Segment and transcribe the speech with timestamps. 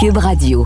[0.00, 0.64] Cube Radio.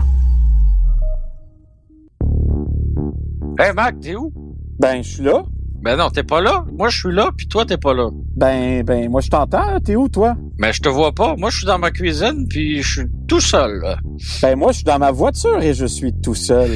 [3.57, 4.31] Hey Mac, t'es où?
[4.77, 5.41] Ben, je suis là.
[5.81, 6.63] Ben non, t'es pas là.
[6.77, 8.11] Moi, je suis là, puis toi, t'es pas là.
[8.35, 9.79] Ben, ben, moi, je t'entends.
[9.83, 10.35] T'es où, toi?
[10.59, 11.35] Mais je te vois pas.
[11.35, 13.81] Moi, je suis dans ma cuisine, puis je suis tout seul.
[14.43, 16.69] Ben, moi, je suis dans ma voiture et je suis tout seul.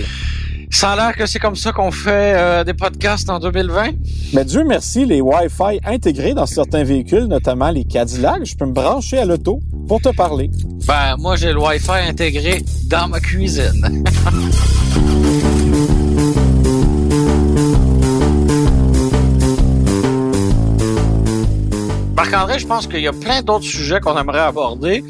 [0.80, 3.94] Ça a l'air que c'est comme ça qu'on fait euh, des podcasts en 2020.
[4.34, 8.73] Mais Dieu merci, les Wi-Fi intégrés dans certains véhicules, notamment les Cadillac, je peux me
[8.73, 10.52] brancher à l'auto pour te parler.
[10.86, 14.04] Ben, moi, j'ai le Wi-Fi intégré dans ma cuisine.
[22.16, 25.04] Marc-André, je pense qu'il y a plein d'autres sujets qu'on aimerait aborder,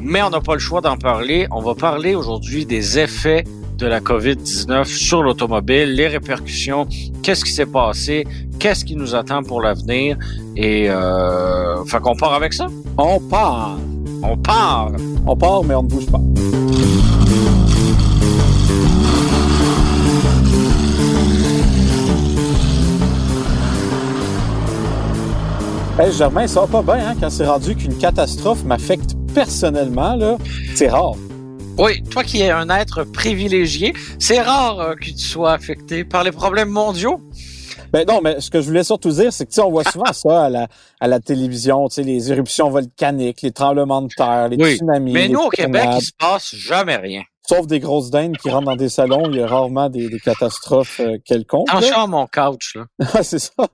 [0.00, 1.48] mais on n'a pas le choix d'en parler.
[1.50, 3.44] On va parler aujourd'hui des effets
[3.78, 6.86] de la COVID-19 sur l'automobile, les répercussions,
[7.22, 8.24] qu'est-ce qui s'est passé,
[8.58, 10.16] qu'est-ce qui nous attend pour l'avenir.
[10.56, 12.66] Et euh, fait qu'on part avec ça.
[12.98, 13.78] On part.
[14.22, 14.92] On part.
[15.26, 16.20] On part, mais on ne bouge pas.
[25.98, 30.16] Hey, Germain, ça va pas bien hein, quand c'est rendu qu'une catastrophe m'affecte personnellement.
[30.16, 30.38] là.
[30.74, 31.14] C'est rare.
[31.78, 36.22] Oui, toi qui es un être privilégié, c'est rare euh, que tu sois affecté par
[36.22, 37.20] les problèmes mondiaux.
[37.92, 39.84] Ben non, mais ce que je voulais surtout dire, c'est que tu sais, on voit
[39.84, 40.68] souvent ça à la,
[41.00, 45.12] à la télévision, tu sais, les éruptions volcaniques, les tremblements de terre, les Oui, tsunamis.
[45.12, 47.22] Mais nous, au Québec, il se passe jamais rien.
[47.48, 50.20] Sauf des grosses dindes qui rentrent dans des salons, il y a rarement des, des
[50.20, 51.68] catastrophes euh, quelconques.
[51.70, 52.84] à mon couch, là.
[53.14, 53.66] Ah, c'est ça.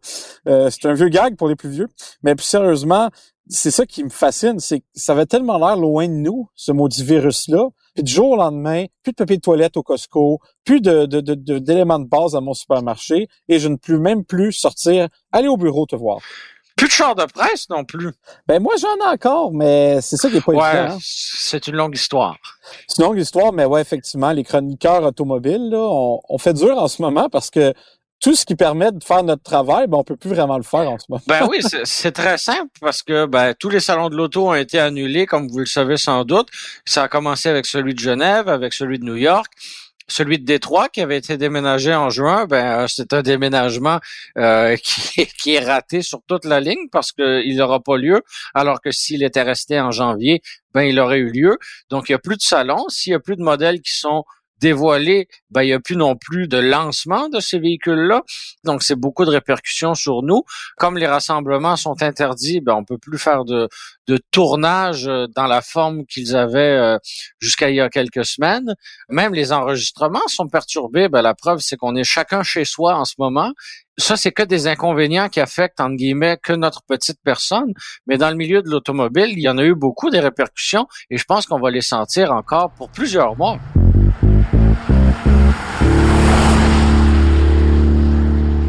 [0.48, 1.88] Euh, c'est un vieux gag pour les plus vieux.
[2.22, 3.10] Mais plus sérieusement,
[3.48, 6.72] c'est ça qui me fascine, c'est que ça avait tellement l'air loin de nous, ce
[6.72, 7.68] maudit virus-là.
[7.98, 11.20] Puis du jour au lendemain, plus de papier de toilette au Costco, plus de, de,
[11.20, 15.08] de- de- d'éléments de base à mon supermarché, et je ne peux même plus sortir,
[15.32, 16.18] aller au bureau te voir.
[16.76, 18.12] Plus de chars de presse non plus.
[18.46, 20.94] Ben moi j'en ai encore, mais c'est ça qui est pas Ouais, évident.
[20.94, 20.98] hein.
[21.00, 22.36] c'est une longue histoire.
[22.86, 26.78] C'est une longue histoire, mais ouais, effectivement, les chroniqueurs automobiles, là, on, on fait dur
[26.78, 27.74] en ce moment parce que
[28.20, 30.90] tout ce qui permet de faire notre travail, ben on peut plus vraiment le faire
[30.90, 31.22] en ce moment.
[31.26, 34.78] Ben oui, c'est- très simple parce que ben, tous les salons de l'auto ont été
[34.78, 36.48] annulés, comme vous le savez sans doute.
[36.84, 39.52] Ça a commencé avec celui de Genève, avec celui de New York.
[40.10, 44.00] Celui de Détroit qui avait été déménagé en juin, ben euh, c'est un déménagement
[44.38, 48.22] euh, qui, qui est raté sur toute la ligne parce qu'il n'aura pas lieu,
[48.54, 50.40] alors que s'il était resté en janvier,
[50.72, 51.58] ben il aurait eu lieu.
[51.90, 54.24] Donc il n'y a plus de salons, s'il y a plus de modèles qui sont
[54.60, 58.22] dévoilés, ben il n'y a plus non plus de lancement de ces véhicules-là.
[58.64, 60.42] Donc c'est beaucoup de répercussions sur nous
[60.76, 63.68] comme les rassemblements sont interdits, ben on peut plus faire de,
[64.06, 66.98] de tournage euh, dans la forme qu'ils avaient euh,
[67.40, 68.74] jusqu'à il y a quelques semaines.
[69.08, 71.08] Même les enregistrements sont perturbés.
[71.08, 73.52] Ben la preuve, c'est qu'on est chacun chez soi en ce moment.
[73.96, 77.72] Ça, c'est que des inconvénients qui affectent, entre guillemets, que notre petite personne.
[78.06, 81.18] Mais dans le milieu de l'automobile, il y en a eu beaucoup des répercussions et
[81.18, 83.58] je pense qu'on va les sentir encore pour plusieurs mois.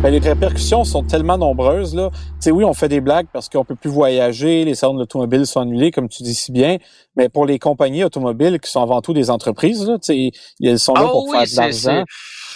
[0.01, 1.93] Ben, les répercussions sont tellement nombreuses.
[1.93, 2.09] Là.
[2.13, 4.99] Tu sais, oui, on fait des blagues parce qu'on peut plus voyager, les salons de
[4.99, 6.77] l'automobile sont annulés, comme tu dis si bien.
[7.17, 9.97] Mais pour les compagnies automobiles qui sont avant tout des entreprises, là,
[10.63, 11.55] elles sont là Ah pour oui, faire de
[11.89, 12.03] l'argent.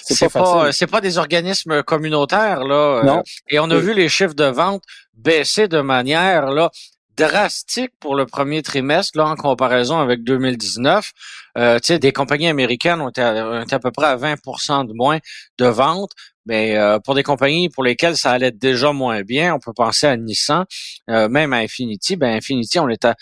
[0.05, 0.73] C'est pas pas, facile.
[0.73, 2.75] c'est pas des organismes communautaires là.
[2.75, 3.23] euh, Non.
[3.49, 3.81] et on a Oui.
[3.81, 4.83] vu les chiffres de vente
[5.13, 6.71] baisser de manière là
[7.15, 11.11] drastique pour le premier trimestre là en comparaison avec 2019.
[11.57, 14.17] Euh, tu sais, des compagnies américaines ont été, à, ont été à peu près à
[14.17, 15.19] 20% de moins
[15.57, 16.11] de ventes.
[16.45, 20.07] Mais euh, pour des compagnies pour lesquelles ça allait déjà moins bien, on peut penser
[20.07, 20.65] à Nissan,
[21.09, 22.15] euh, même à Infinity.
[22.15, 23.15] Ben Infinity, on est à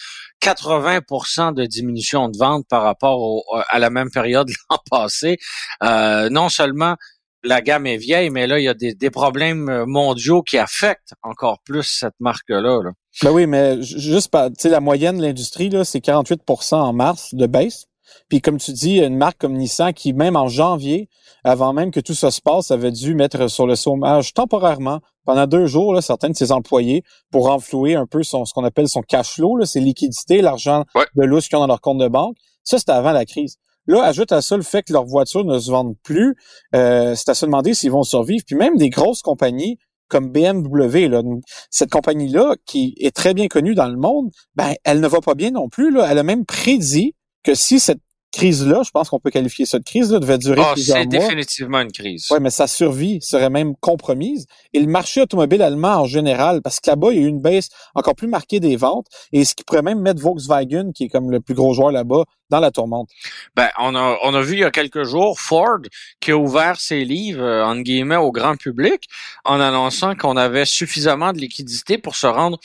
[0.43, 5.37] 80% de diminution de vente par rapport au- à la même période l'an passé.
[5.83, 6.95] Euh, non seulement
[7.43, 10.59] la gamme est vieille, mais là, il y a des, des problèmes euh, mondiaux qui
[10.59, 12.81] affectent encore plus cette marque-là.
[12.83, 12.91] là.
[13.23, 17.33] Ben oui, mais ju- juste, tu sais, la moyenne de l'industrie, c'est 48% en mars
[17.33, 17.85] de baisse.
[18.29, 21.09] Puis comme tu dis, une marque comme Nissan qui, même en janvier,
[21.43, 25.47] avant même que tout ça se passe, avait dû mettre sur le chômage temporairement pendant
[25.47, 28.87] deux jours là, certains de ses employés pour renflouer un peu son, ce qu'on appelle
[28.87, 31.05] son cash flow, là, ses liquidités, l'argent Ouais.
[31.15, 32.35] de lousse qu'ils ont dans leur compte de banque.
[32.63, 33.57] Ça, c'était avant la crise.
[33.87, 36.35] Là, ajoute à ça le fait que leurs voitures ne se vendent plus.
[36.75, 38.43] Euh, c'est à se demander s'ils vont survivre.
[38.45, 41.21] Puis même des grosses compagnies comme BMW, là,
[41.69, 45.35] cette compagnie-là, qui est très bien connue dans le monde, ben, elle ne va pas
[45.35, 45.89] bien non plus.
[45.89, 46.05] Là.
[46.11, 47.99] Elle a même prédit que si cette
[48.31, 51.05] crise-là, je pense qu'on peut qualifier ça de crise, là, devait durer Ah, plusieurs c'est
[51.05, 52.27] définitivement une crise.
[52.31, 54.45] Ouais, mais sa survie serait même compromise.
[54.73, 57.41] Et le marché automobile allemand en général, parce que là-bas, il y a eu une
[57.41, 61.09] baisse encore plus marquée des ventes, et ce qui pourrait même mettre Volkswagen, qui est
[61.09, 63.09] comme le plus gros joueur là-bas, dans la tourmente.
[63.55, 65.79] Ben, on a, on a vu il y a quelques jours Ford
[66.19, 69.05] qui a ouvert ses livres, euh, entre guillemets, au grand public
[69.45, 72.59] en annonçant qu'on avait suffisamment de liquidités pour se rendre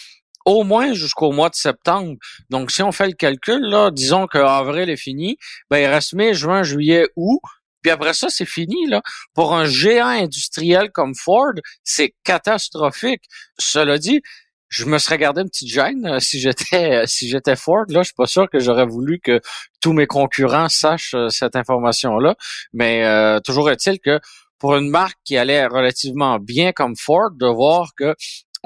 [0.46, 2.14] au moins jusqu'au mois de septembre.
[2.48, 5.36] Donc, si on fait le calcul, là, disons qu'avril est fini,
[5.68, 7.40] ben, il reste mai, juin, juillet, août.
[7.82, 8.86] Puis après ça, c'est fini.
[8.86, 9.02] Là.
[9.34, 11.52] Pour un géant industriel comme Ford,
[11.84, 13.22] c'est catastrophique.
[13.58, 14.22] Cela dit,
[14.68, 17.84] je me serais gardé une petite gêne euh, si j'étais euh, si j'étais Ford.
[17.88, 19.40] Là, je suis pas sûr que j'aurais voulu que
[19.80, 22.34] tous mes concurrents sachent euh, cette information-là.
[22.72, 24.20] Mais toujours est-il que
[24.58, 28.14] pour une marque qui allait relativement bien comme Ford, de voir que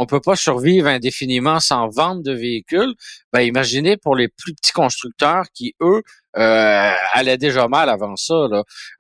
[0.01, 2.95] on peut pas survivre indéfiniment sans vente de véhicules.
[3.35, 6.03] Ben, imaginez pour les plus petits constructeurs qui, eux,
[6.39, 8.35] euh, allaient déjà mal avant ça.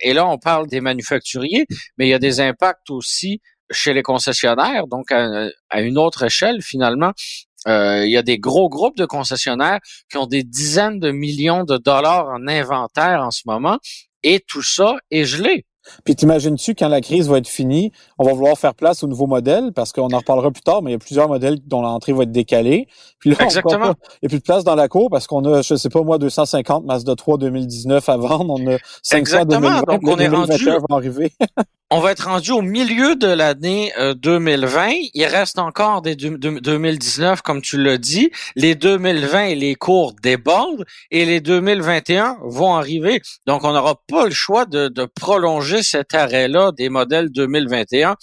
[0.01, 1.67] Et là, on parle des manufacturiers,
[1.97, 6.61] mais il y a des impacts aussi chez les concessionnaires, donc à, une autre échelle
[6.61, 7.13] finalement.
[7.67, 9.79] Euh, il y a des gros groupes de concessionnaires
[10.11, 13.79] qui ont des dizaines de millions de dollars en inventaire en ce moment,
[14.23, 15.65] et tout ça est gelé.
[16.05, 19.27] Puis t'imagines-tu, quand la crise va être finie, on va vouloir faire place au nouveau
[19.27, 22.13] modèle, parce qu'on en reparlera plus tard, mais il y a plusieurs modèles dont l'entrée
[22.13, 22.89] va être décalée.
[23.19, 23.95] Puis là, Exactement.
[24.15, 26.03] il n'y a plus de place dans la cour parce qu'on a, je sais pas
[26.03, 28.55] moi, 250 Mazda 3 2019 à vendre.
[28.59, 29.61] On a 500 Exactement.
[29.61, 31.33] 2020, Donc, on est rendu, va arriver.
[31.91, 34.89] on va être rendu au milieu de l'année 2020.
[34.89, 38.31] Euh, il reste encore des 2019, comme tu l'as dit.
[38.57, 43.21] Les 2020 et les cours débordent et les 2021 vont arriver.
[43.47, 48.17] Donc, on n'aura pas le choix de, de prolonger cet arrêt-là des modèles 2021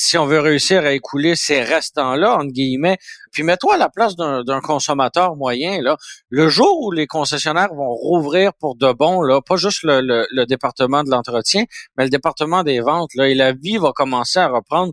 [0.00, 2.96] si on veut réussir à écouler ces restants-là, entre guillemets,
[3.32, 5.96] puis mets-toi à la place d'un consommateur moyen, là,
[6.30, 10.46] le jour où les concessionnaires vont rouvrir pour de bon, là, pas juste le, le,
[10.46, 11.64] département de l'entretien,
[11.96, 14.92] mais le département des ventes, là, et la vie va commencer à reprendre.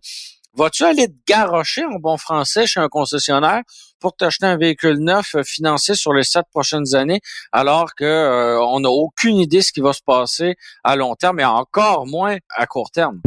[0.57, 3.61] Vas-tu aller te garrocher en bon français chez un concessionnaire
[3.99, 7.21] pour t'acheter un véhicule neuf euh, financé sur les sept prochaines années,
[7.51, 11.13] alors que euh, on n'a aucune idée de ce qui va se passer à long
[11.13, 13.21] terme et encore moins à court terme?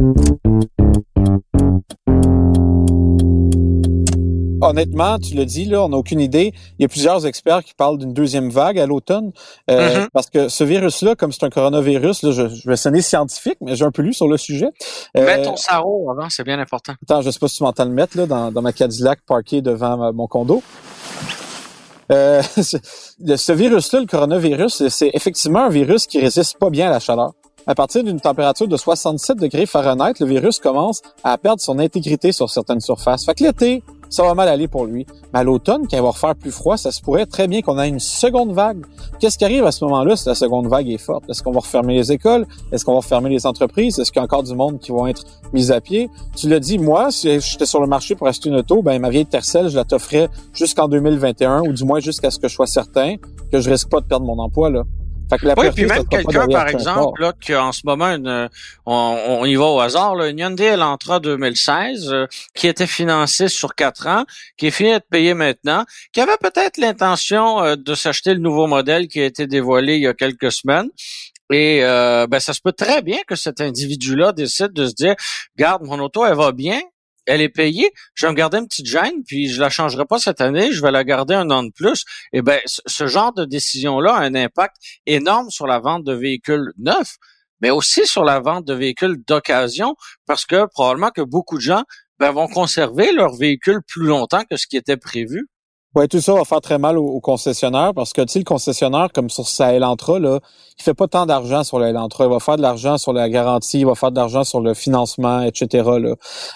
[4.71, 6.53] Honnêtement, tu le dis, là, on n'a aucune idée.
[6.79, 9.31] Il y a plusieurs experts qui parlent d'une deuxième vague à l'automne.
[9.69, 10.07] Euh, mm-hmm.
[10.13, 13.85] Parce que ce virus-là, comme c'est un coronavirus, là, je, vais sonner scientifique, mais j'ai
[13.85, 14.69] un peu lu sur le sujet.
[15.17, 16.93] Euh, Mets ton sarreau avant, c'est bien important.
[17.03, 19.61] Attends, je sais pas si tu m'entends le mettre là, dans, dans ma Cadillac parquée
[19.61, 20.63] devant mon condo.
[22.11, 26.99] Euh, ce virus-là, le coronavirus, c'est effectivement un virus qui résiste pas bien à la
[26.99, 27.33] chaleur.
[27.67, 32.31] À partir d'une température de 67 degrés Fahrenheit, le virus commence à perdre son intégrité
[32.31, 33.23] sur certaines surfaces.
[33.23, 35.07] Fait que l'été, ça va mal aller pour lui.
[35.33, 37.79] Mais à l'automne, quand il va refaire plus froid, ça se pourrait très bien qu'on
[37.79, 38.85] ait une seconde vague.
[39.19, 41.23] Qu'est-ce qui arrive à ce moment-là si la seconde vague est forte?
[41.29, 42.45] Est-ce qu'on va refermer les écoles?
[42.71, 43.97] Est-ce qu'on va refermer les entreprises?
[43.97, 45.23] Est-ce qu'il y a encore du monde qui vont être
[45.53, 46.09] mis à pied?
[46.35, 49.09] Tu l'as dit, moi, si j'étais sur le marché pour acheter une auto, ben ma
[49.09, 52.67] vieille Tercel, je la t'offrais jusqu'en 2021 ou du moins jusqu'à ce que je sois
[52.67, 53.15] certain
[53.51, 54.83] que je risque pas de perdre mon emploi là
[55.57, 58.49] oui, puis même quelqu'un, par exemple, là, qui en ce moment, une,
[58.85, 63.75] on, y va au hasard, là, une Hyundai Elantra 2016, euh, qui était financée sur
[63.75, 64.25] quatre ans,
[64.57, 68.67] qui est finie de payer maintenant, qui avait peut-être l'intention euh, de s'acheter le nouveau
[68.67, 70.89] modèle qui a été dévoilé il y a quelques semaines.
[71.51, 75.15] Et euh, ben, ça se peut très bien que cet individu-là décide de se dire,
[75.57, 76.79] garde, mon auto, elle va bien,
[77.25, 80.19] elle est payée, je vais me garder une petite gêne, puis je la changerai pas
[80.19, 82.03] cette année, je vais la garder un an de plus.
[82.33, 84.75] Eh ben, ce genre de décision-là a un impact
[85.05, 87.17] énorme sur la vente de véhicules neufs,
[87.61, 89.95] mais aussi sur la vente de véhicules d'occasion,
[90.25, 91.83] parce que probablement que beaucoup de gens
[92.19, 95.47] ben, vont conserver leur véhicule plus longtemps que ce qui était prévu.
[95.93, 99.09] Oui, tout ça va faire très mal au, concessionnaire parce que tu sais, le concessionnaire,
[99.13, 100.39] comme sur sa Elantra, là,
[100.79, 102.25] il fait pas tant d'argent sur la Elantra.
[102.25, 104.73] Il va faire de l'argent sur la garantie, il va faire de l'argent sur le
[104.73, 105.67] financement, etc.
[105.99, 106.15] Là.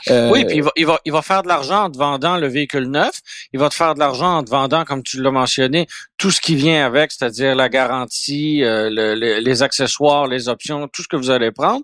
[0.10, 2.38] Euh, oui, puis il va, il va, il va faire de l'argent en te vendant
[2.38, 3.20] le véhicule neuf.
[3.52, 5.86] Il va te faire de l'argent en te vendant, comme tu l'as mentionné,
[6.18, 11.10] tout ce qui vient avec, c'est-à-dire la garantie, euh, les accessoires, les options, tout ce
[11.10, 11.84] que vous allez prendre.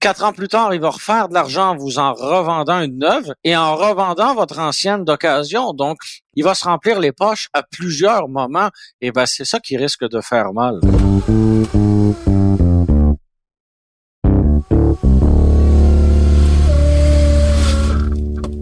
[0.00, 3.32] Quatre ans plus tard, il va refaire de l'argent en vous en revendant une neuve
[3.42, 5.72] et en revendant votre ancienne d'occasion.
[5.72, 5.98] Donc,
[6.34, 8.68] il va se remplir les poches à plusieurs moments.
[9.00, 10.78] Et ben, c'est ça qui risque de faire mal.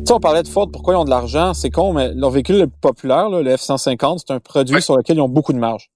[0.06, 1.52] Ça, on parlait de Ford, pourquoi ils ont de l'argent?
[1.52, 5.18] C'est con, mais leur véhicule le plus populaire, le F-150, c'est un produit sur lequel
[5.18, 5.90] ils ont beaucoup de marge.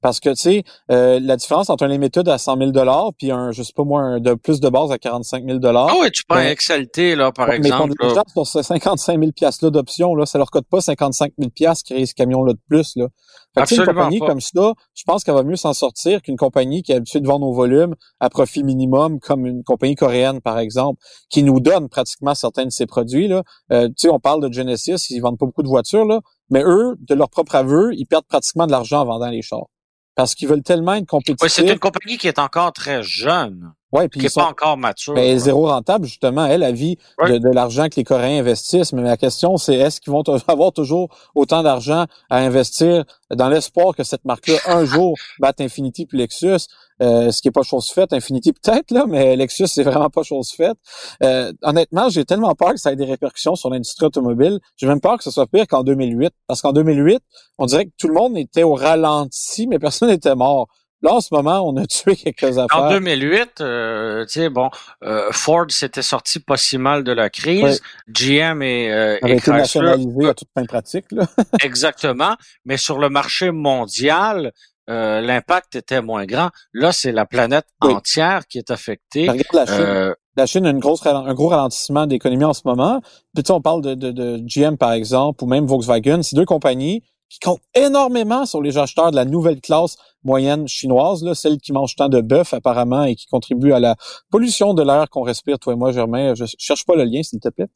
[0.00, 2.72] Parce que, tu sais, euh, la différence entre un Limited à 100 000
[3.18, 5.94] puis un, je sais pas moi, un de plus de base à 45 000 Ah
[6.00, 7.94] oui, tu prends un XLT, là, par exemple.
[8.00, 9.30] Mais quand les sur 55 000
[9.62, 12.96] là d'options, là, ça leur coûte pas 55 000 qui créent ce camion-là de plus,
[12.96, 13.08] là.
[13.54, 16.92] Fait une compagnie comme ça, je pense qu'elle va mieux s'en sortir qu'une compagnie qui
[16.92, 21.00] est habituée de vendre au volume à profit minimum, comme une compagnie coréenne, par exemple,
[21.28, 23.28] qui nous donne pratiquement certains de ses produits.
[23.28, 23.42] Là.
[23.70, 26.20] Euh, tu sais, on parle de Genesis, ils vendent pas beaucoup de voitures, là,
[26.52, 29.66] mais eux, de leur propre aveu, ils perdent pratiquement de l'argent en vendant les chars.
[30.14, 31.42] Parce qu'ils veulent tellement être compétitifs.
[31.42, 33.72] Oui, c'est une compagnie qui est encore très jeune.
[33.92, 35.12] Ouais, puis qui n'est pas encore mature.
[35.14, 36.46] Ben, zéro rentable, justement.
[36.46, 36.96] Elle, a vie
[37.26, 38.94] de, de l'argent que les Coréens investissent.
[38.94, 43.94] Mais la question, c'est est-ce qu'ils vont avoir toujours autant d'argent à investir dans l'espoir
[43.94, 46.66] que cette marque-là, un jour, batte Infinity puis Lexus?
[47.02, 50.22] Euh, ce qui est pas chose faite, Infinity peut-être, là, mais Lexus, c'est vraiment pas
[50.22, 50.76] chose faite.
[51.22, 54.60] Euh, honnêtement, j'ai tellement peur que ça ait des répercussions sur l'industrie automobile.
[54.76, 56.32] J'ai même peur que ce soit pire qu'en 2008.
[56.46, 57.20] Parce qu'en 2008,
[57.58, 60.68] on dirait que tout le monde était au ralenti, mais personne n'était mort.
[61.02, 62.84] Là, en ce moment, on a tué quelques affaires.
[62.84, 64.70] En 2008, euh, tu sais, bon,
[65.04, 67.80] euh, Ford s'était sorti pas si mal de la crise.
[68.08, 71.06] GM et, euh, et été nationalisé à toute fin pratique.
[71.10, 71.26] Là.
[71.62, 72.36] exactement.
[72.64, 74.52] Mais sur le marché mondial,
[74.90, 76.50] euh, l'impact était moins grand.
[76.72, 79.26] Là, c'est la planète entière qui est affectée.
[79.26, 79.74] la Chine.
[79.78, 83.00] Euh, la Chine a une grosse, un gros ralentissement d'économie en ce moment.
[83.34, 86.22] Puis on parle de, de, de, GM, par exemple, ou même Volkswagen.
[86.22, 87.02] C'est deux compagnies
[87.32, 91.72] qui compte énormément sur les acheteurs de la nouvelle classe moyenne chinoise, là, celle qui
[91.72, 93.96] mange tant de bœuf apparemment et qui contribue à la
[94.30, 96.34] pollution de l'air qu'on respire, toi et moi, Germain.
[96.34, 97.68] Je cherche pas le lien, s'il te plaît.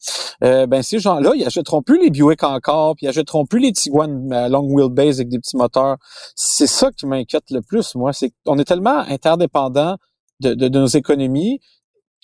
[0.45, 3.73] Euh, ben ces gens-là, ils achèteront plus les Buick encore, puis ils achèteront plus les
[3.73, 5.97] Tiguan à long wheelbase avec des petits moteurs.
[6.35, 8.13] C'est ça qui m'inquiète le plus, moi.
[8.13, 9.97] C'est qu'on est tellement interdépendant
[10.41, 11.61] de, de, de nos économies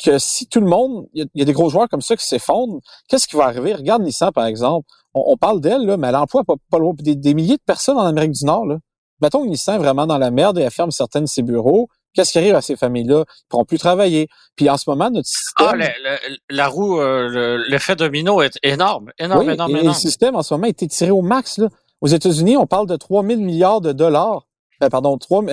[0.03, 2.81] que si tout le monde, il y, a des gros joueurs comme ça qui s'effondrent,
[3.09, 3.75] qu'est-ce qui va arriver?
[3.75, 4.87] Regarde Nissan, par exemple.
[5.15, 8.07] On, parle d'elle, là, mais elle emploie pas, pas des, des, milliers de personnes en
[8.07, 8.65] Amérique du Nord.
[8.65, 8.79] Là.
[9.21, 11.89] Mettons que Nissan est vraiment dans la merde et elle ferme certains de ses bureaux.
[12.15, 13.25] Qu'est-ce qui arrive à ces familles-là?
[13.27, 14.29] Ils pourront plus travailler.
[14.57, 15.83] Puis en ce moment, notre système...
[15.83, 16.17] Ah,
[16.51, 19.89] la roue, euh, l'effet domino est énorme, énorme, énorme, énorme.
[19.89, 21.59] le système, en ce moment, a été tiré au max.
[21.59, 21.69] Là.
[22.01, 24.47] Aux États-Unis, on parle de 3 000 milliards de dollars
[24.83, 25.45] euh, pardon, 3,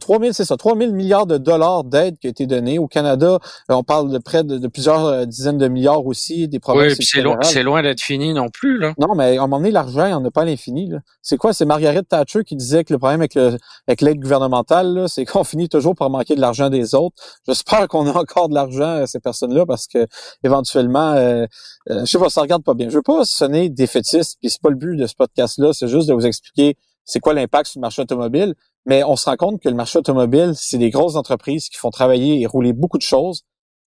[0.00, 2.78] 3 000, c'est ça, 3 000 milliards de dollars d'aide qui a été donnée.
[2.78, 3.38] Au Canada,
[3.70, 6.96] euh, on parle de près de, plusieurs euh, dizaines de milliards aussi, des provinces.
[6.98, 8.94] Oui, c'est loin, c'est loin d'être fini non plus, là.
[8.98, 11.36] Non, mais à un moment donné, l'argent, il n'y en a pas à l'infini, C'est
[11.36, 11.52] quoi?
[11.52, 15.44] C'est Margaret Thatcher qui disait que le problème avec le, avec l'aide gouvernementale, c'est qu'on
[15.44, 17.16] finit toujours par manquer de l'argent des autres.
[17.46, 20.06] J'espère qu'on a encore de l'argent à ces personnes-là parce que,
[20.44, 21.46] éventuellement, euh,
[21.88, 22.88] je sais pas, ça regarde pas bien.
[22.88, 26.08] Je veux pas sonner défaitiste, puis c'est pas le but de ce podcast-là, c'est juste
[26.08, 28.54] de vous expliquer c'est quoi l'impact sur le marché automobile?
[28.84, 31.90] Mais on se rend compte que le marché automobile, c'est des grosses entreprises qui font
[31.90, 33.44] travailler et rouler beaucoup de choses.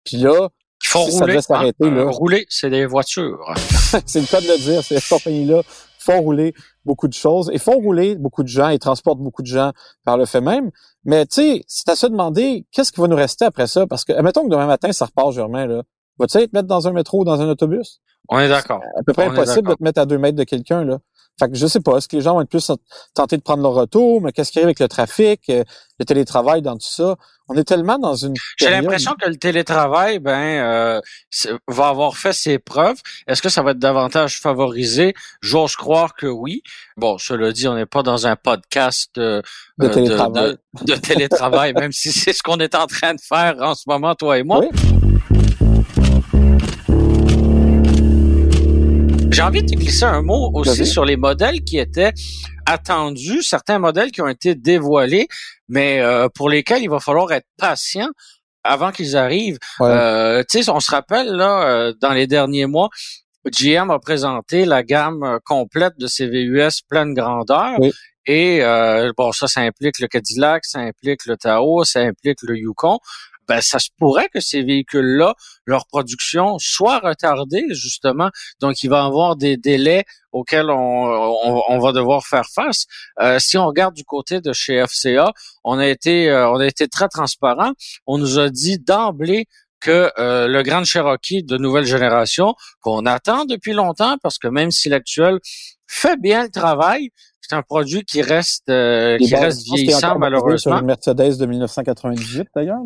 [0.05, 2.09] Puis là, qui font rouler, ça s'arrêter, hein, là.
[2.09, 3.53] rouler, c'est des voitures.
[4.05, 4.83] c'est le cas de le dire.
[4.83, 5.61] Ces compagnies-là
[5.99, 6.53] font rouler
[6.85, 9.71] beaucoup de choses et font rouler beaucoup de gens et transportent beaucoup de gens
[10.05, 10.71] par le fait même.
[11.03, 13.87] Mais tu sais, c'est à se demander qu'est-ce qui va nous rester après ça?
[13.87, 15.83] Parce que, admettons que demain matin, ça repart, Germain, là.
[16.19, 18.01] Vas-tu te mettre dans un métro ou dans un autobus?
[18.29, 18.81] On est d'accord.
[18.97, 20.99] À peu près impossible de te mettre à deux mètres de quelqu'un, là.
[21.39, 22.71] Fait que je sais pas, est-ce que les gens vont être plus
[23.13, 25.63] tentés de prendre leur retour, mais qu'est-ce qui arrive avec le trafic, euh,
[25.99, 27.15] le télétravail dans tout ça?
[27.49, 31.01] On est tellement dans une J'ai l'impression que le télétravail, ben, euh,
[31.67, 32.97] va avoir fait ses preuves.
[33.27, 35.13] Est-ce que ça va être davantage favorisé?
[35.41, 36.61] J'ose croire que oui.
[36.97, 39.41] Bon, cela dit, on n'est pas dans un podcast euh,
[39.77, 43.75] de télétravail, de, télétravail même si c'est ce qu'on est en train de faire en
[43.75, 44.59] ce moment, toi et moi.
[44.59, 45.06] Oui.
[49.37, 52.11] J'ai envie de te glisser un mot aussi sur les modèles qui étaient
[52.65, 55.27] attendus, certains modèles qui ont été dévoilés,
[55.69, 58.07] mais euh, pour lesquels il va falloir être patient
[58.63, 59.59] avant qu'ils arrivent.
[59.81, 62.89] Euh, tu sais, on se rappelle là, euh, dans les derniers mois,
[63.45, 67.77] GM a présenté la gamme complète de ses VUS pleine grandeur.
[68.25, 68.63] Et
[69.15, 72.97] bon, ça, ça implique le Cadillac, ça implique le Tao, ça implique le Yukon
[73.47, 75.35] ben, ça se pourrait que ces véhicules-là,
[75.65, 78.29] leur production soit retardée, justement.
[78.59, 82.85] Donc, il va y avoir des délais auxquels on, on, va devoir faire face.
[83.19, 85.31] Euh, si on regarde du côté de chez FCA,
[85.63, 87.71] on a été, euh, on a été très transparent.
[88.05, 89.45] On nous a dit d'emblée
[89.79, 94.71] que euh, le Grand Cherokee de nouvelle génération, qu'on attend depuis longtemps, parce que même
[94.71, 95.39] si l'actuel
[95.87, 97.11] fait bien le travail,
[97.47, 100.57] c'est un produit qui reste euh, qui reste vieillissant malheureusement.
[100.57, 102.79] Sur une Mercedes de 1998 d'ailleurs.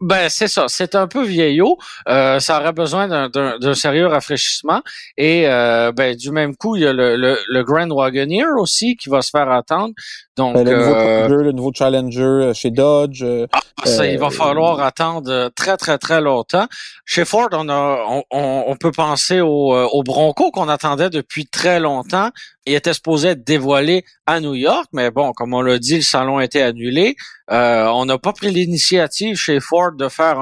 [0.00, 1.76] Ben c'est ça, c'est un peu vieillot.
[2.08, 4.82] Euh, ça aurait besoin d'un sérieux rafraîchissement
[5.16, 9.08] et euh, ben du même coup il y a le, le, Grand Wagoneer aussi qui
[9.08, 9.92] va se faire attendre.
[10.36, 13.24] Donc ben, le, nouveau Challenger, le nouveau Challenger chez Dodge.
[13.52, 16.66] Ah, ça, il va falloir attendre très très très longtemps.
[17.04, 21.80] Chez Ford, on a on, on, peut penser au, au Bronco qu'on attendait depuis très
[21.80, 22.30] longtemps.
[22.66, 26.02] Il était supposé être dévoilé à New York, mais bon, comme on l'a dit, le
[26.02, 27.14] salon a été annulé.
[27.52, 30.40] Euh, on n'a pas pris l'initiative chez Ford de faire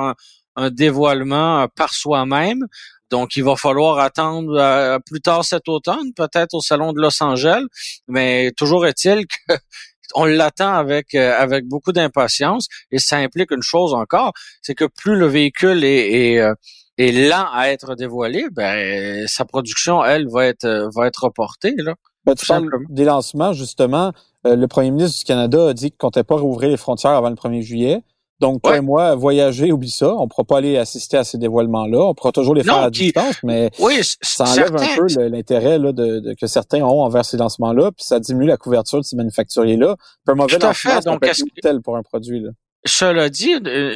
[0.56, 2.66] un, dévoilement euh, par soi-même.
[3.10, 7.22] Donc, il va falloir attendre euh, plus tard cet automne, peut-être au salon de Los
[7.22, 7.64] Angeles.
[8.08, 9.54] Mais toujours est-il que
[10.14, 12.68] on l'attend avec avec beaucoup d'impatience.
[12.90, 16.40] Et ça implique une chose encore, c'est que plus le véhicule est,
[16.98, 21.94] est lent à être dévoilé, ben sa production, elle, va être va être reportée là.
[22.26, 24.12] Ben, tu parles des lancements, justement.
[24.46, 27.12] Euh, le premier ministre du Canada a dit qu'il ne comptait pas rouvrir les frontières
[27.12, 28.02] avant le 1er juillet.
[28.40, 30.12] Donc, toi et moi, voyager, oublie ça.
[30.14, 32.00] On pourra pas aller assister à ces dévoilements-là.
[32.00, 35.92] On pourra toujours les faire à distance, mais oui, ça enlève un peu l'intérêt de,
[35.92, 39.96] de, que certains ont envers ces lancements-là, puis ça diminue la couverture de ces manufacturiers-là.
[40.26, 42.40] Un mauvais lancement, ça peut être tel pour un produit.
[42.40, 42.50] Là.
[42.86, 43.54] Cela dit,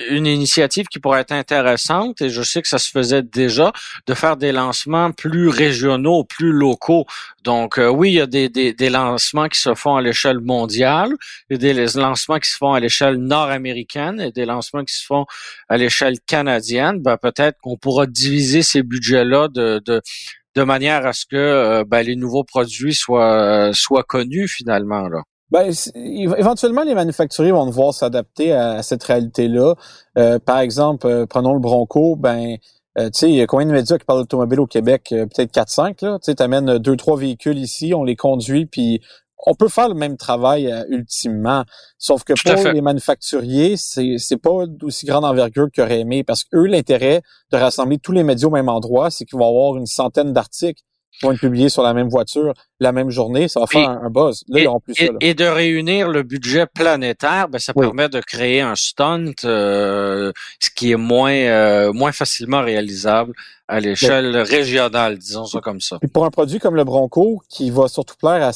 [0.09, 3.71] une initiative qui pourrait être intéressante, et je sais que ça se faisait déjà,
[4.07, 7.05] de faire des lancements plus régionaux, plus locaux.
[7.45, 11.11] Donc euh, oui, il y a des, des, lancements qui se font à l'échelle mondiale,
[11.51, 15.27] des lancements qui se font à l'échelle nord-américaine et des lancements qui se font
[15.69, 17.03] à l'échelle canadienne.
[17.03, 22.03] Ben, peut-être qu'on pourra diviser ces budgets-là de, de, manière à ce que euh, ben,
[22.03, 25.09] les nouveaux produits soient, soient connus finalement.
[25.09, 25.23] Là.
[25.51, 29.75] Ben, éventuellement, les manufacturiers vont devoir s'adapter à, cette réalité-là.
[30.19, 32.57] Euh, par exemple, euh, prenons le Bronco, ben,
[32.99, 35.07] euh, tu sais, il y a combien de médias qui parlent d'automobile au Québec?
[35.09, 36.19] Peut-être 4-5, là.
[36.23, 39.01] Tu sais, amènes deux, trois véhicules ici, on les conduit, puis
[39.47, 41.65] on peut faire le même travail ultimement.
[41.97, 46.45] Sauf que pour les manufacturiers, c'est, c'est pas d'aussi grande envergure qu'ils auraient aimé, parce
[46.45, 49.77] que eux, l'intérêt de rassembler tous les médias au même endroit, c'est qu'ils vont avoir
[49.77, 50.83] une centaine d'articles
[51.23, 54.45] vont être publiés sur la même voiture la même journée, ça va faire un, buzz.
[54.49, 58.61] Là, et, plus ça, et, de réunir le budget planétaire, ben, ça permet de créer
[58.61, 63.33] un stunt, euh, ce qui est moins euh, moins facilement réalisable
[63.69, 65.99] à l'échelle régionale, disons ça comme ça.
[66.13, 68.53] pour un produit comme le Bronco, qui va surtout plaire à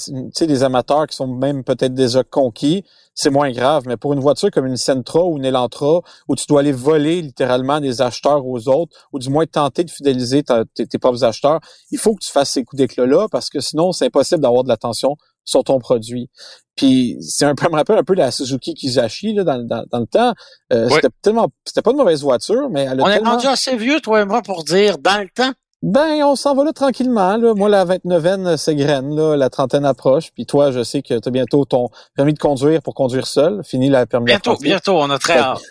[0.47, 2.83] des amateurs qui sont même peut-être déjà conquis,
[3.15, 3.85] c'est moins grave.
[3.87, 7.23] Mais pour une voiture comme une Sentra ou une Elantra, où tu dois aller voler
[7.23, 11.61] littéralement des acheteurs aux autres, ou du moins tenter de fidéliser tes, propres acheteurs,
[11.91, 14.69] il faut que tu fasses ces coups d'éclat-là, parce que sinon, c'est impossible d'avoir de
[14.69, 16.31] l'attention sur ton produit.
[16.77, 20.01] Puis c'est un peu me rappelle un peu la Suzuki Kizashi là, dans, dans, dans
[20.01, 20.35] le temps.
[20.73, 23.77] Euh, C'était tellement c'était pas une mauvaise voiture, mais elle a On est rendu assez
[23.77, 25.53] vieux, toi et moi, pour dire dans le temps.
[25.83, 27.37] Ben, on s'en va là tranquillement.
[27.37, 27.55] Là.
[27.55, 30.31] Moi, la 29e s'égrène, là, la trentaine approche.
[30.33, 33.63] Puis toi, je sais que tu as bientôt ton permis de conduire pour conduire seul.
[33.65, 35.63] Fini la permis Bientôt, bientôt, on a très hâte.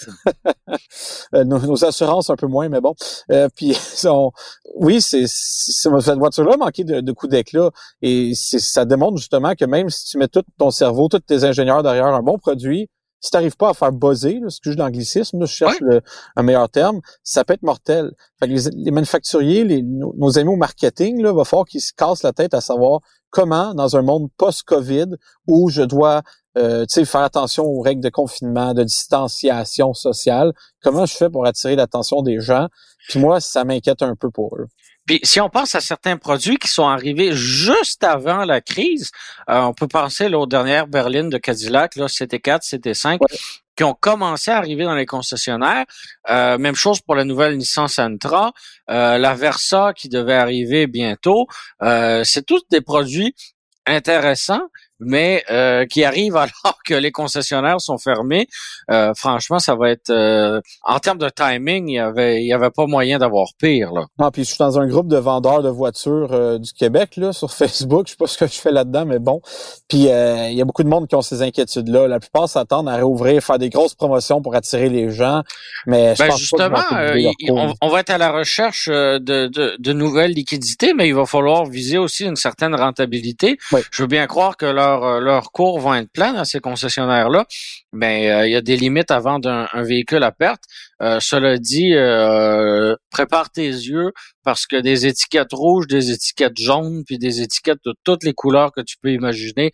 [1.33, 2.93] Euh, nos, assurances un peu moins, mais bon.
[3.31, 3.77] Euh, puis
[4.75, 7.69] oui, c'est cette voiture-là manquait de, de coups d'éclat.
[8.01, 11.83] Et ça démontre justement que même si tu mets tout ton cerveau, tous tes ingénieurs
[11.83, 12.89] derrière un bon produit,
[13.21, 16.01] si tu n'arrives pas à faire buzzer, là, que l'anglicisme, je cherche le,
[16.35, 18.11] un meilleur terme, ça peut être mortel.
[18.39, 22.23] Fait que les, manufacturiers, les, nos, amis au marketing, là, va falloir qu'ils se cassent
[22.23, 25.15] la tête à savoir comment, dans un monde post-COVID,
[25.47, 26.23] où je dois
[26.57, 31.75] euh, faire attention aux règles de confinement, de distanciation sociale, comment je fais pour attirer
[31.75, 32.67] l'attention des gens?
[33.07, 34.67] Puis moi, ça m'inquiète un peu pour eux.
[35.05, 39.11] Puis si on pense à certains produits qui sont arrivés juste avant la crise,
[39.49, 43.17] euh, on peut penser là, aux dernières berlines de Cadillac, là, CT4, CT5,
[43.75, 45.85] qui ont commencé à arriver dans les concessionnaires.
[46.29, 48.51] Euh, même chose pour la nouvelle Nissan Sentra,
[48.89, 51.47] euh, la Versa qui devait arriver bientôt.
[51.81, 53.33] c'est tous des produits
[53.87, 54.67] intéressants
[55.01, 58.47] mais euh, qui arrive alors que les concessionnaires sont fermés.
[58.89, 62.53] Euh, franchement, ça va être euh, en termes de timing, il y avait il y
[62.53, 64.05] avait pas moyen d'avoir pire là.
[64.19, 67.51] Non, puis je suis dans un groupe de vendeurs de voitures du Québec là sur
[67.51, 68.07] Facebook.
[68.07, 69.41] Je sais pas ce que je fais là-dedans, mais bon.
[69.89, 72.07] Puis il y a beaucoup de monde qui ont ces inquiétudes là.
[72.07, 75.41] La plupart s'attendent à réouvrir, faire des grosses promotions pour attirer les gens,
[75.87, 76.79] mais je ben pense justement,
[77.49, 81.25] on, on, va être à la recherche de, de, de, nouvelles liquidités, mais il va
[81.25, 83.57] falloir viser aussi une certaine rentabilité.
[83.91, 87.45] Je veux bien croire que leur euh, leurs cours vont être pleins dans ces concessionnaires-là,
[87.91, 90.63] mais euh, il y a des limites à vendre un, véhicule à perte.
[91.01, 91.93] Euh, cela dit,
[93.09, 94.11] prépare tes yeux
[94.43, 98.71] parce que des étiquettes rouges, des étiquettes jaunes, puis des étiquettes de toutes les couleurs
[98.71, 99.71] que tu peux imaginer,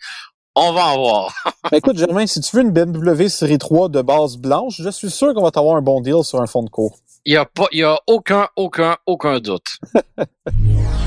[0.56, 1.34] on va en voir.
[1.72, 5.10] Ben, écoute, Germain, si tu veux une BMW série 3 de base blanche, je suis
[5.10, 7.00] sûr qu'on va t'avoir un bon deal sur un fond de cours.
[7.26, 9.80] Il y a pas, il y a aucun, aucun, aucun doute.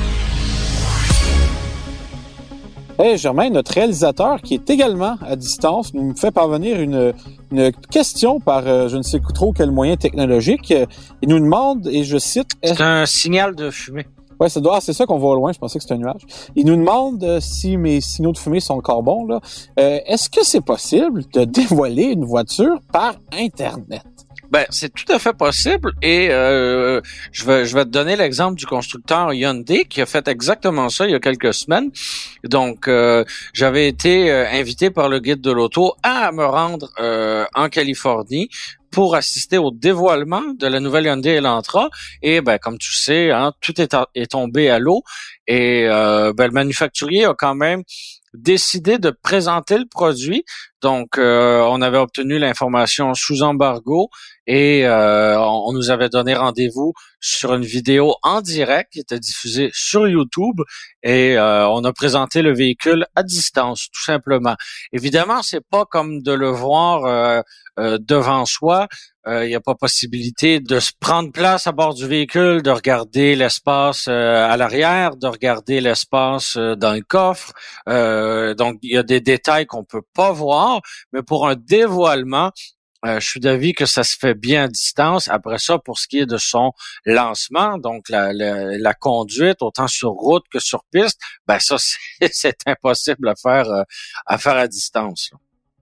[3.03, 7.15] Hey Germain, notre réalisateur qui est également à distance nous fait parvenir une,
[7.51, 10.75] une question par euh, je ne sais trop quel moyen technologique.
[11.23, 12.51] Il nous demande, et je cite...
[12.63, 14.05] C'est un signal de fumée.
[14.39, 15.51] Ouais, c'est ah, c'est ça qu'on voit au loin.
[15.51, 16.27] Je pensais que c'était un nuage.
[16.57, 19.25] Il nous demande euh, si mes signaux de fumée sont encore bons.
[19.25, 19.41] Là.
[19.79, 24.05] Euh, est-ce que c'est possible de dévoiler une voiture par Internet?
[24.51, 28.59] Ben, c'est tout à fait possible et euh, je vais je vais te donner l'exemple
[28.59, 31.91] du constructeur Hyundai qui a fait exactement ça il y a quelques semaines.
[32.43, 36.91] Donc, euh, j'avais été euh, invité par le guide de l'auto à me rendre
[37.55, 38.49] en Californie
[38.91, 41.89] pour assister au dévoilement de la nouvelle Hyundai Elantra.
[42.23, 45.05] Et ben, comme tu sais, hein, tout est, est tombé à l'eau.
[45.47, 47.85] Et ben, le manufacturier a quand même
[48.35, 50.45] décidé de présenter le produit
[50.83, 54.09] Donc, euh, on avait obtenu l'information sous embargo
[54.47, 59.71] et euh, on, nous avait donné rendez-vous sur une vidéo en direct qui était diffusée
[59.75, 60.61] sur YouTube
[61.03, 64.57] et euh, on a présenté le véhicule à distance, tout simplement.
[64.93, 67.43] Évidemment, c'est pas comme de le voir
[67.77, 68.89] devant soi.
[69.27, 73.37] Il n'y a pas possibilité de se prendre place à bord du véhicule, de regarder
[73.37, 77.53] l'espace à l'arrière, de regarder l'espace dans le coffre.
[77.87, 80.70] donc, il y a des détails qu'on peut pas voir,
[81.13, 82.53] mais pour un dévoilement,
[83.07, 85.29] euh, je suis d'avis que ça se fait bien à distance.
[85.29, 86.73] Après ça, pour ce qui est de son
[87.07, 91.77] lancement, donc la, conduite, autant sur route que sur piste, ben ça,
[92.33, 93.83] c'est impossible à faire euh,
[94.27, 95.31] à faire à distance.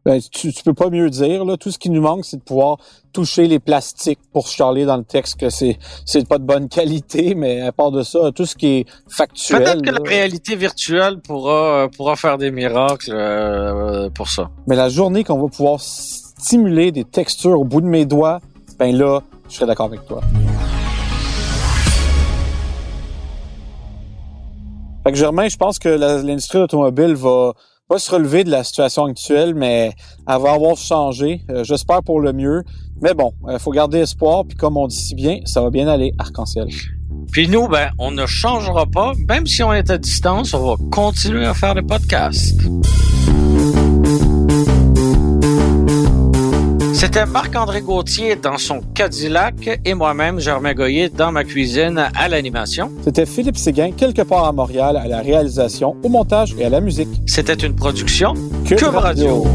[0.04, 1.44] Ben, tu, tu peux pas mieux dire.
[1.44, 1.56] Là.
[1.56, 2.78] Tout ce qui nous manque, c'est de pouvoir
[3.12, 7.34] toucher les plastiques pour charler dans le texte que c'est c'est pas de bonne qualité,
[7.34, 9.62] mais à part de ça, tout ce qui est factuel.
[9.62, 14.50] Peut-être que la réalité virtuelle pourra pourra faire des miracles euh, pour ça.
[14.66, 18.40] Mais la journée qu'on va pouvoir stimuler des textures au bout de mes doigts,
[18.78, 20.20] ben là, je serais d'accord avec toi.
[25.04, 27.54] Fait que Germain, je pense que l'industrie automobile va
[27.88, 29.94] pas se relever de la situation actuelle, mais
[30.29, 31.40] elle va avoir changé.
[31.51, 32.62] Euh, j'espère pour le mieux.
[33.01, 34.44] Mais bon, il euh, faut garder espoir.
[34.46, 36.68] Puis comme on dit si bien, ça va bien aller, arc-en-ciel.
[37.33, 39.12] Puis nous, ben, on ne changera pas.
[39.27, 42.61] Même si on est à distance, on va continuer à faire des podcasts.
[46.98, 52.90] C'était Marc-André Gauthier dans son Cadillac et moi-même, Germain Goyer, dans ma cuisine à l'animation.
[53.04, 56.80] C'était Philippe Séguin, quelque part à Montréal, à la réalisation, au montage et à la
[56.80, 57.08] musique.
[57.24, 58.34] C'était une production
[58.64, 59.46] Cube, Radio.